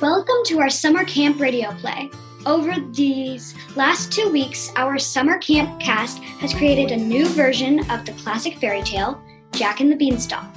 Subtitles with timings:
[0.00, 2.10] Welcome to our summer camp radio play.
[2.46, 8.06] Over these last two weeks, our summer camp cast has created a new version of
[8.06, 9.22] the classic fairy tale,
[9.52, 10.48] Jack and the Beanstalk.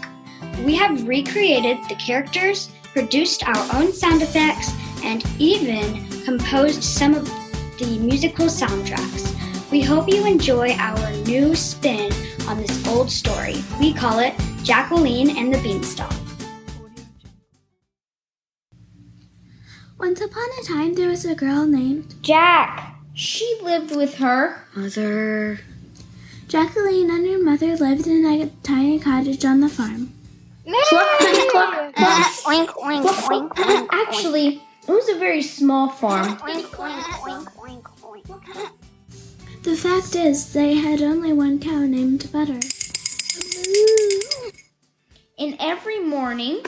[0.64, 4.72] We have recreated the characters, produced our own sound effects,
[5.04, 7.26] and even composed some of
[7.78, 9.30] the musical soundtracks.
[9.72, 12.14] We hope you enjoy our new spin
[12.48, 13.62] on this old story.
[13.78, 16.23] We call it Jacqueline and the Beanstalk.
[20.04, 22.98] Once upon a time, there was a girl named Jack.
[23.14, 25.62] She lived with her mother.
[26.50, 30.12] Jacqueline and her mother lived in a tiny cottage on the farm.
[33.94, 36.38] Actually, it was a very small farm.
[39.64, 42.60] The fact is, they had only one cow named Butter.
[45.40, 46.62] And every morning,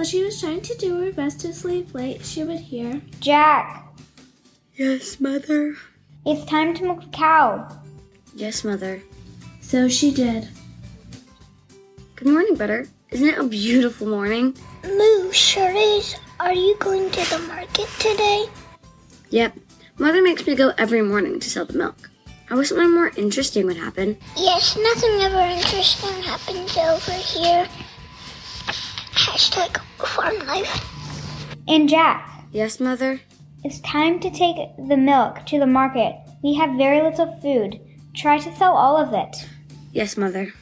[0.00, 3.86] while she was trying to do her best to sleep late, she would hear Jack.
[4.74, 5.76] Yes, mother.
[6.24, 7.68] It's time to milk the cow.
[8.34, 9.02] Yes, mother.
[9.60, 10.48] So she did.
[12.16, 12.88] Good morning, Butter.
[13.10, 14.56] Isn't it a beautiful morning?
[14.84, 16.16] Moo, sure is.
[16.40, 18.46] Are you going to the market today?
[19.28, 19.58] Yep.
[19.98, 22.08] Mother makes me go every morning to sell the milk.
[22.48, 24.16] I wish something more interesting would happen.
[24.34, 27.68] Yes, nothing ever interesting happens over here.
[29.20, 30.86] Hashtag farm life.
[31.68, 32.46] And Jack.
[32.52, 33.20] Yes, Mother?
[33.62, 34.56] It's time to take
[34.88, 36.16] the milk to the market.
[36.42, 37.78] We have very little food.
[38.14, 39.46] Try to sell all of it.
[39.92, 40.54] Yes, Mother.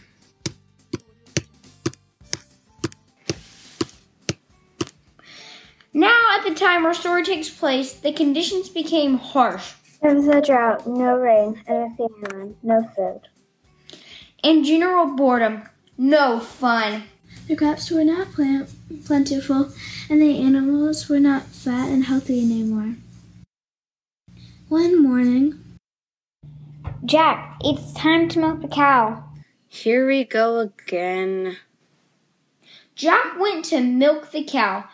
[5.92, 9.74] Now, at the time our story takes place, the conditions became harsh.
[10.02, 13.20] There was a drought, no rain, and a famine, no food.
[14.42, 15.62] And general boredom,
[15.96, 17.04] no fun.
[17.48, 18.68] The crops were not plant-
[19.06, 19.72] plentiful,
[20.10, 22.96] and the animals were not fat and healthy anymore.
[24.69, 25.59] One morning,
[27.06, 29.25] Jack, it's time to milk the cow.
[29.66, 31.56] Here we go again.
[32.94, 34.84] Jack went to milk the cow,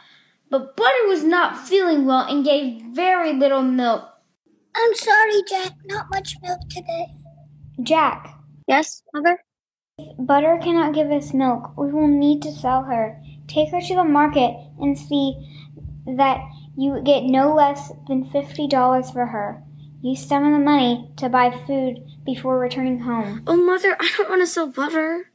[0.48, 4.09] but Butter was not feeling well and gave very little milk.
[4.76, 5.72] I'm sorry, Jack.
[5.86, 7.06] Not much milk today.
[7.82, 8.32] Jack.
[8.69, 9.44] Yes, Mother?
[9.97, 13.22] If Butter cannot give us milk, we will need to sell her.
[13.47, 15.37] Take her to the market and see
[16.05, 16.41] that
[16.77, 19.62] you get no less than $50 for her.
[20.03, 23.44] Use some of the money to buy food before returning home.
[23.47, 25.31] Oh, Mother, I don't want to sell butter.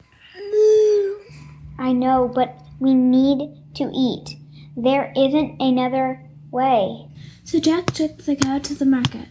[1.80, 4.36] I know, but we need to eat.
[4.76, 6.22] There isn't another
[6.52, 7.08] way.
[7.46, 9.30] So Jack took the cow to the market.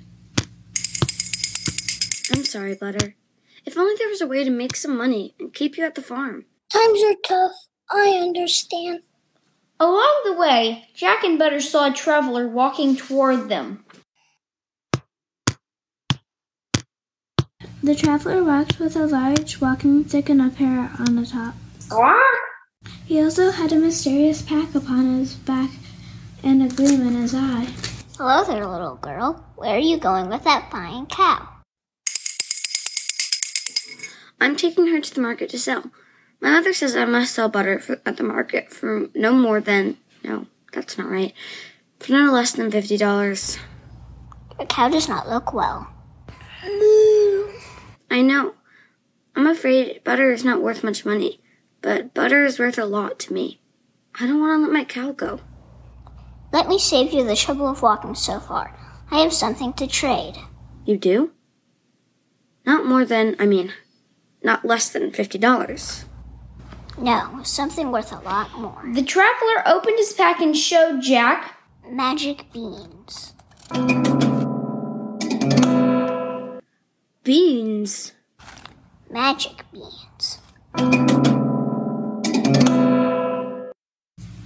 [2.32, 3.14] I'm sorry, Butter.
[3.64, 6.02] If only there was a way to make some money and keep you at the
[6.02, 6.46] farm.
[6.72, 7.52] Times are tough.
[7.90, 9.00] I understand.
[9.80, 13.84] Along the way, Jack and Butter saw a traveler walking toward them.
[17.82, 21.54] The traveler walked with a large walking stick and a parrot on the top.
[23.06, 25.70] He also had a mysterious pack upon his back
[26.42, 27.68] and a gleam in his eye.
[28.16, 29.44] Hello there, little girl.
[29.56, 31.57] Where are you going with that fine cow?
[34.40, 35.90] I'm taking her to the market to sell.
[36.40, 39.96] My mother says I must sell butter for, at the market for no more than,
[40.22, 41.34] no, that's not right,
[41.98, 43.58] for no less than $50.
[44.58, 45.90] Your cow does not look well.
[46.64, 47.48] Moo.
[48.10, 48.54] I know.
[49.34, 51.40] I'm afraid butter is not worth much money,
[51.82, 53.60] but butter is worth a lot to me.
[54.20, 55.40] I don't want to let my cow go.
[56.52, 58.76] Let me save you the trouble of walking so far.
[59.10, 60.34] I have something to trade.
[60.84, 61.32] You do?
[62.64, 63.72] Not more than, I mean,
[64.48, 66.04] not less than $50.
[66.96, 68.82] No, something worth a lot more.
[68.94, 71.54] The traveler opened his pack and showed Jack
[71.86, 73.34] Magic beans.
[77.22, 78.12] Beans?
[79.10, 80.38] Magic beans.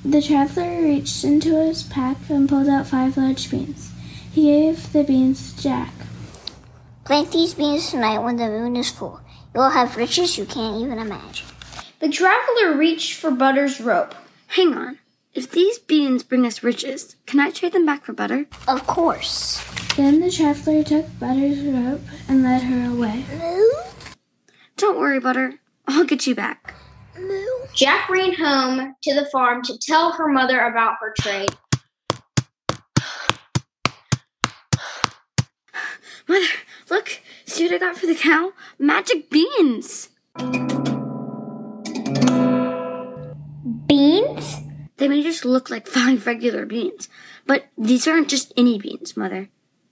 [0.05, 3.93] The traveler reached into his pack and pulled out five large beans.
[4.33, 5.95] He gave the beans to Jack.
[7.05, 9.21] Plant these beans tonight when the moon is full.
[9.55, 11.47] You'll have riches you can't even imagine.
[12.01, 14.15] The traveler reached for Butter's rope.
[14.49, 14.99] Hang on.
[15.35, 18.47] If these beans bring us riches, can I trade them back for butter?
[18.69, 19.65] Of course.
[19.97, 23.25] Then the traveler took Butter's rope and led her away.
[23.39, 24.15] Moo?
[24.77, 25.55] Don't worry, Butter.
[25.87, 26.75] I'll get you back.
[27.19, 27.47] Moo?
[27.75, 31.51] Jack ran home to the farm to tell her mother about her trade.
[36.29, 36.47] Mother,
[36.91, 37.21] look.
[37.47, 38.53] See what I got for the cow?
[38.79, 40.09] Magic beans.
[43.87, 44.57] Beans?
[44.97, 47.09] They may just look like five regular beans,
[47.47, 49.49] but these aren't just any beans, Mother.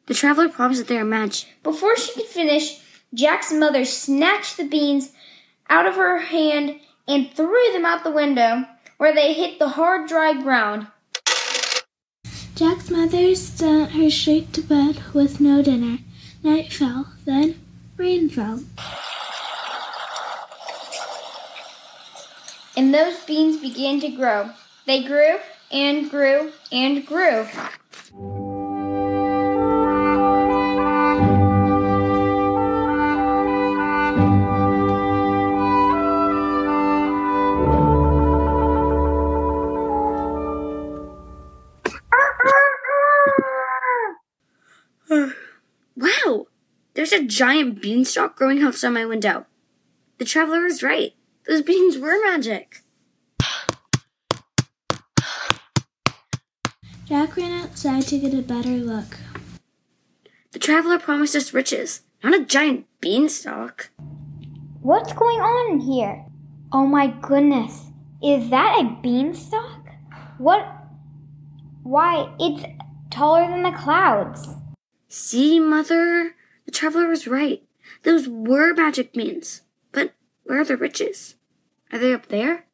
[0.07, 1.49] The traveler promised that they are magic.
[1.63, 2.81] Before she could finish,
[3.13, 5.13] Jack's mother snatched the beans
[5.69, 8.65] out of her hand and threw them out the window,
[8.99, 10.87] where they hit the hard, dry ground.
[12.55, 15.99] Jack's mother sent her straight to bed with no dinner.
[16.43, 17.61] Night fell, then
[17.99, 18.61] rain fell.
[22.77, 24.51] And those beans began to grow.
[24.87, 25.39] They grew
[25.71, 27.47] and grew and grew.
[47.11, 49.47] There's a giant beanstalk growing outside my window.
[50.19, 51.13] The traveler was right.
[51.49, 52.83] Those beans were magic.
[57.07, 59.19] Jack ran outside to get a better look.
[60.53, 63.91] The traveler promised us riches, not a giant beanstalk.
[64.81, 66.25] What's going on here?
[66.71, 67.87] Oh my goodness.
[68.23, 69.89] Is that a beanstalk?
[70.39, 70.65] What?
[71.83, 72.65] Why, it's
[73.11, 74.47] taller than the clouds.
[75.09, 76.37] See, Mother?
[76.71, 77.65] The traveler was right.
[78.05, 79.63] Those were magic beans.
[79.91, 80.15] But
[80.45, 81.35] where are the riches?
[81.91, 82.67] Are they up there?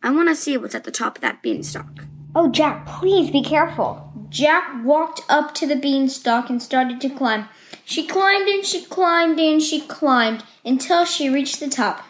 [0.00, 2.04] I want to see what's at the top of that beanstalk.
[2.36, 4.12] Oh, Jack, please be careful.
[4.28, 7.48] Jack walked up to the beanstalk and started to climb.
[7.84, 12.04] She climbed and she climbed and she climbed until she reached the top.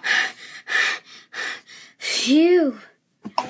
[1.97, 2.79] Phew.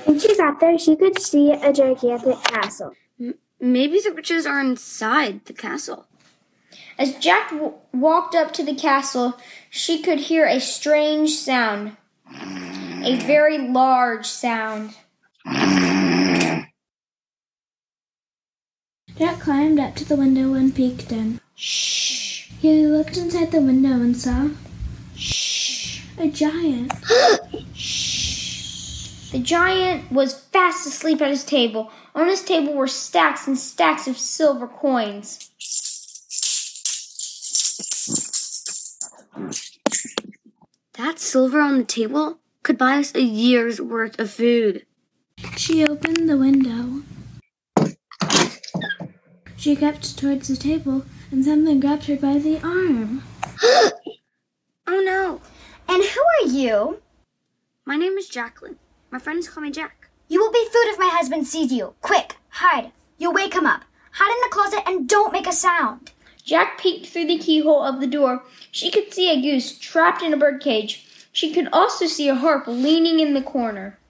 [0.05, 2.93] When she got there, she could see a gigantic castle.
[3.19, 6.07] M- maybe the riches are inside the castle.
[7.01, 9.39] As Jack w- walked up to the castle,
[9.71, 11.97] she could hear a strange sound.
[13.03, 14.97] A very large sound.
[19.17, 21.41] Jack climbed up to the window and peeked in.
[21.55, 22.51] Shh.
[22.61, 24.51] He looked inside the window and saw
[25.17, 26.03] Shh.
[26.19, 26.93] a giant.
[27.75, 29.31] Shh.
[29.31, 31.91] The giant was fast asleep at his table.
[32.15, 35.50] On his table were stacks and stacks of silver coins.
[40.95, 44.85] That silver on the table could buy us a year's worth of food.
[45.57, 47.03] She opened the window.
[49.57, 53.23] She crept towards the table, and something grabbed her by the arm.
[54.87, 55.41] Oh no!
[55.89, 57.01] And who are you?
[57.85, 58.77] My name is Jacqueline.
[59.11, 60.11] My friends call me Jack.
[60.29, 61.95] You will be food if my husband sees you.
[62.01, 62.91] Quick, hide.
[63.17, 63.85] You'll wake him up.
[64.13, 66.11] Hide in the closet and don't make a sound.
[66.51, 68.43] Jack peeked through the keyhole of the door.
[68.73, 71.07] She could see a goose trapped in a birdcage.
[71.31, 74.01] She could also see a harp leaning in the corner.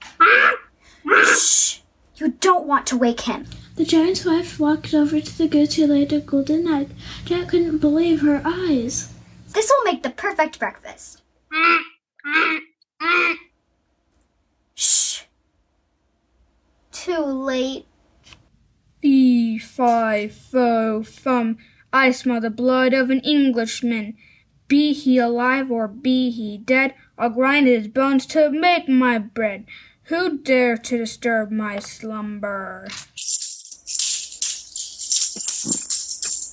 [1.07, 1.81] Shh!
[2.17, 3.45] You don't want to wake him.
[3.77, 6.89] The giant's wife walked over to the goose who laid a golden egg.
[7.27, 9.13] Jack couldn't believe her eyes.
[9.53, 11.21] This will make the perfect breakfast.
[14.75, 15.25] Shh.
[16.91, 17.85] Too late.
[19.03, 21.59] Fee, fi, fo, fum.
[21.93, 24.17] I smell the blood of an Englishman.
[24.69, 29.67] Be he alive or be he dead, I'll grind his bones to make my bread.
[30.05, 32.89] Who dare to disturb my slumber?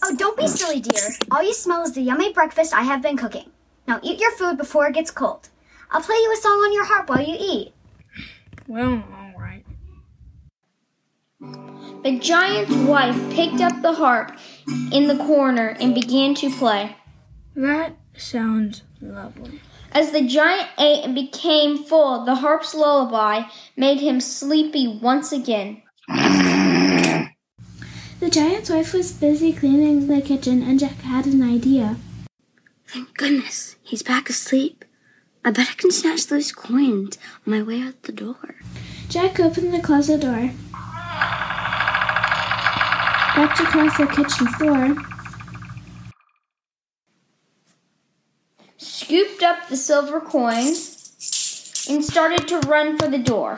[0.03, 1.09] Oh, don't be silly, dear.
[1.29, 3.51] All you smell is the yummy breakfast I have been cooking.
[3.87, 5.49] Now eat your food before it gets cold.
[5.91, 7.73] I'll play you a song on your harp while you eat.
[8.67, 9.63] Well, all right.
[12.03, 14.31] The giant's wife picked up the harp
[14.91, 16.95] in the corner and began to play.
[17.55, 19.61] That sounds lovely.
[19.91, 23.43] As the giant ate and became full, the harp's lullaby
[23.75, 25.81] made him sleepy once again.
[28.19, 31.97] The giant's wife was busy cleaning the kitchen, and Jack had an idea.
[32.87, 34.83] Thank goodness, he's back asleep.
[35.45, 38.55] I bet I can snatch those coins on my way out the door.
[39.07, 40.51] Jack opened the closet door,
[43.37, 44.95] walked across the kitchen floor,
[48.77, 53.57] scooped up the silver coins, and started to run for the door.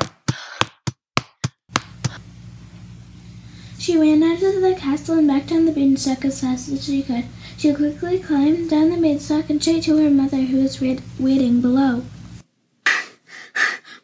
[3.78, 7.02] She ran out of the castle and back down the beanstalk as fast as she
[7.02, 7.24] could.
[7.58, 11.62] She quickly climbed down the beanstalk and straight to her mother, who was wait- waiting
[11.62, 12.04] below.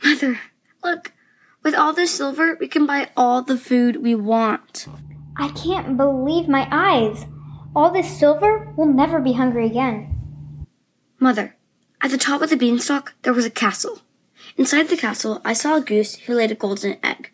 [0.01, 0.39] Mother,
[0.82, 1.12] look.
[1.63, 4.88] With all this silver, we can buy all the food we want.
[5.37, 7.25] I can't believe my eyes.
[7.75, 10.67] All this silver will never be hungry again.
[11.19, 11.55] Mother,
[12.01, 14.01] at the top of the beanstalk, there was a castle.
[14.57, 17.31] Inside the castle, I saw a goose who laid a golden egg.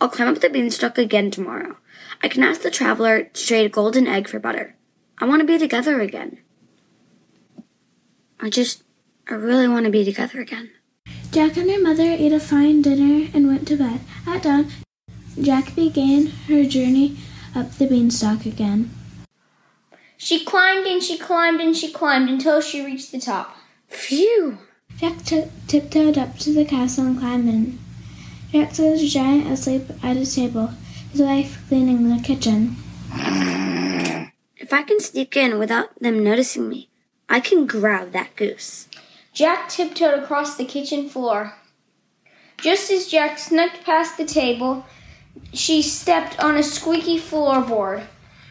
[0.00, 1.78] I'll climb up the beanstalk again tomorrow.
[2.22, 4.76] I can ask the traveler to trade a golden egg for butter.
[5.18, 6.38] I want to be together again.
[8.38, 8.84] I just,
[9.28, 10.70] I really want to be together again.
[11.32, 14.00] Jack and her mother ate a fine dinner and went to bed.
[14.26, 14.70] At dawn,
[15.40, 17.16] Jack began her journey
[17.54, 18.90] up the beanstalk again.
[20.16, 23.56] She climbed and she climbed and she climbed until she reached the top.
[23.88, 24.58] Phew!
[24.98, 27.78] Jack t- tiptoed up to the castle and climbed in.
[28.52, 30.72] Jack saw the giant asleep at his table,
[31.10, 32.76] his wife cleaning the kitchen.
[34.56, 36.88] If I can sneak in without them noticing me,
[37.28, 38.88] I can grab that goose.
[39.32, 41.54] Jack tiptoed across the kitchen floor.
[42.58, 44.86] Just as Jack snuck past the table,
[45.52, 48.06] she stepped on a squeaky floorboard.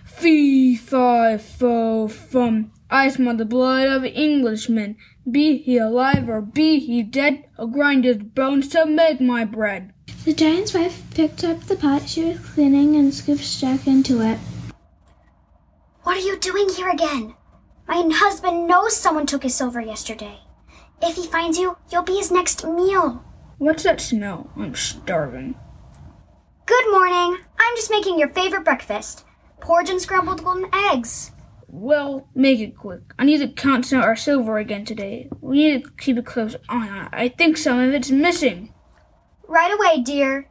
[0.06, 2.72] Fee, fi, fo, fum.
[2.90, 4.98] I smell the blood of an Englishman.
[5.30, 9.94] Be he alive or be he dead, I'll grind his bones to make my bread.
[10.26, 14.38] The giant's wife picked up the pot she was cleaning and scooped Jack into it.
[16.04, 17.36] What are you doing here again?
[17.88, 20.40] My husband knows someone took his silver yesterday.
[21.02, 23.24] If he finds you, you'll be his next meal.
[23.58, 24.52] What's that smell?
[24.56, 25.56] I'm starving.
[26.72, 27.38] Good morning.
[27.60, 29.25] I'm just making your favorite breakfast
[29.60, 31.32] porridge and scrambled golden eggs.
[31.68, 33.01] Well, make it quick.
[33.20, 35.28] I need to count our silver again today.
[35.42, 37.10] We need to keep a close eye on it.
[37.12, 38.74] I think some of it's missing.
[39.50, 40.48] Right away, dear.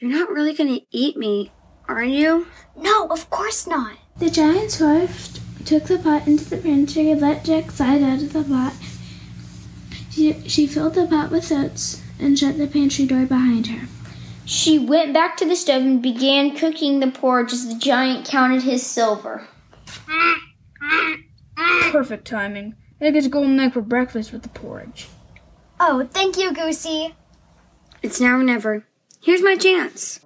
[0.00, 1.50] You're not really gonna eat me,
[1.88, 2.48] are you?
[2.76, 3.96] No, of course not.
[4.18, 8.34] The giant's wife took the pot into the pantry and let Jack slide out of
[8.34, 8.74] the pot.
[10.10, 13.88] She, she filled the pot with oats and shut the pantry door behind her.
[14.46, 18.62] She went back to the stove and began cooking the porridge as the giant counted
[18.62, 19.48] his silver.
[21.90, 22.74] Perfect timing.
[23.00, 25.08] I get a golden egg for breakfast with the porridge.
[25.78, 27.14] Oh, thank you, Goosey.
[28.02, 28.86] It's now or never.
[29.20, 30.20] Here's my chance.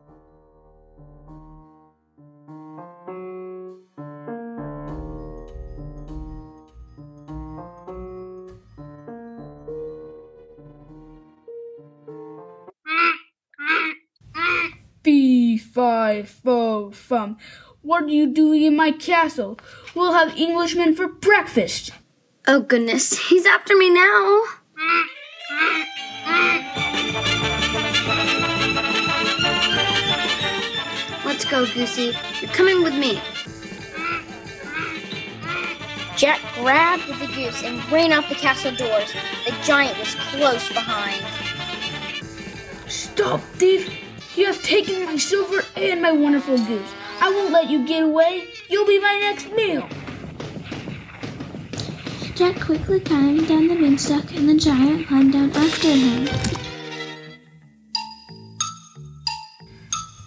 [16.28, 17.38] Fi, fo, fum.
[17.82, 19.58] What are you doing in my castle?
[19.94, 21.92] We'll have Englishmen for breakfast.
[22.46, 24.42] Oh goodness, he's after me now.
[31.24, 32.14] Let's go, Goosey.
[32.40, 33.20] You're coming with me.
[36.16, 39.12] Jack grabbed the goose and ran out the castle doors.
[39.46, 41.22] The giant was close behind.
[42.88, 44.07] Stop, thief!
[44.38, 46.94] You have taken my silver and my wonderful goose.
[47.20, 48.44] I won't let you get away.
[48.70, 49.88] You'll be my next meal.
[52.36, 56.28] Jack quickly climbed down the beanstalk and the giant climbed down after him.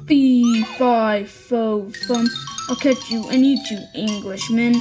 [0.08, 2.28] Fee, fi, fo, fum.
[2.68, 4.74] I'll catch you and eat you, Englishman.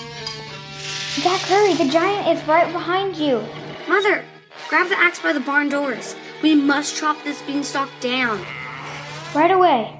[1.22, 1.75] Jack, hurry!
[1.75, 3.44] The giant is right behind you.
[3.88, 4.25] Mother,
[4.68, 6.16] grab the axe by the barn doors.
[6.42, 8.44] We must chop this beanstalk down.
[9.32, 9.96] Right away.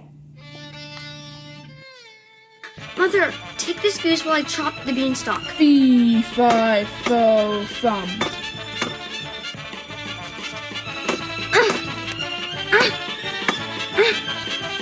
[2.99, 5.41] Mother, take this goose while I chop the beanstalk.
[5.43, 8.09] Fee, fi, fo, fum.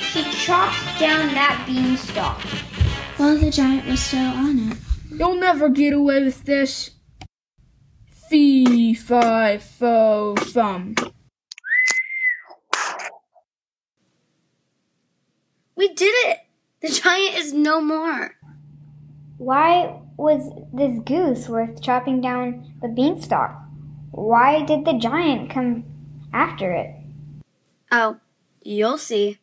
[0.00, 2.40] She chopped down that beanstalk.
[3.18, 4.78] While the giant was still on it.
[5.10, 6.90] You'll never get away with this.
[8.30, 10.94] Fee, fi, fo, fum.
[15.78, 16.38] We did it!
[16.82, 18.34] The giant is no more.
[19.36, 23.52] Why was this goose worth chopping down the beanstalk?
[24.10, 25.84] Why did the giant come
[26.32, 26.96] after it?
[27.92, 28.16] Oh,
[28.60, 29.38] you'll see.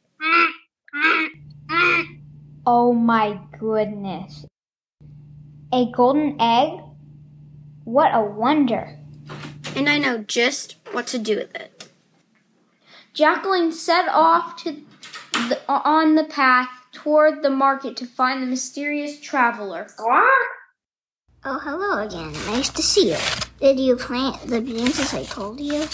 [2.67, 4.45] Oh my goodness.
[5.71, 6.81] A golden egg?
[7.85, 8.99] What a wonder.
[9.73, 11.87] And I know just what to do with it.
[13.13, 14.81] Jacqueline set off to
[15.49, 19.87] the, on the path toward the market to find the mysterious traveler.
[19.99, 22.33] Oh, hello again.
[22.47, 23.17] Nice to see you.
[23.59, 25.87] Did you plant the beans as I told you?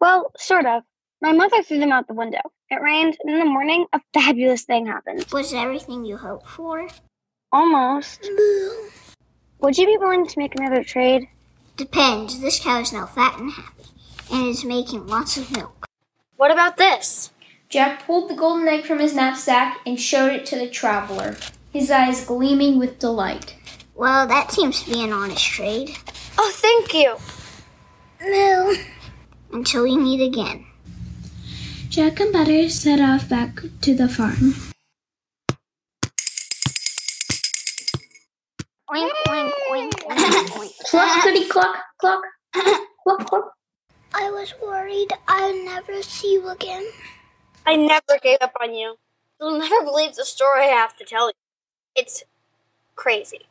[0.00, 0.82] Well, sort of.
[1.20, 2.40] My mother threw them out the window.
[2.70, 5.24] It rained, and in the morning, a fabulous thing happened.
[5.32, 6.88] Was it everything you hoped for?
[7.52, 8.28] Almost.
[9.60, 11.28] Would you be willing to make another trade?
[11.76, 12.40] Depends.
[12.40, 13.84] This cow is now fat and happy,
[14.32, 15.86] and is making lots of milk.
[16.36, 17.30] What about this?
[17.72, 21.38] Jack pulled the golden egg from his knapsack and showed it to the traveler,
[21.72, 23.56] his eyes gleaming with delight.
[23.94, 25.96] Well, that seems to be an honest trade.
[26.36, 27.16] Oh, thank you.
[28.20, 28.76] Moo.
[29.56, 30.66] Until we meet again.
[31.88, 34.54] Jack and Butter set off back to the farm.
[38.90, 40.78] Oink, oink, oink, oink, oink.
[40.90, 43.50] Cluck, goody, cluck, cluck, cluck, cluck.
[44.12, 46.84] I was worried I'd never see you again.
[47.64, 48.96] I never gave up on you.
[49.40, 51.34] You'll never believe the story I have to tell you.
[51.94, 52.24] It's
[52.96, 53.46] crazy.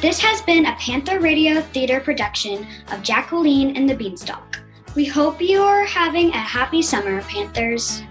[0.00, 4.60] This has been a Panther Radio Theater production of Jacqueline and the Beanstalk.
[4.94, 8.02] We hope you are having a happy summer, Panthers.